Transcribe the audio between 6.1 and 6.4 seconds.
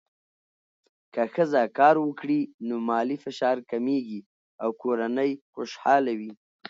وي.